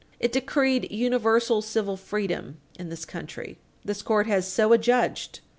It 0.19 0.31
decreed 0.31 0.89
universal 0.89 1.61
civil 1.61 1.95
freedom 1.95 2.57
in 2.79 2.89
this 2.89 3.05
country. 3.05 3.59
This 3.85 4.01
court 4.01 4.25
has 4.25 4.51
so 4.51 4.73
adjudged. 4.73 5.41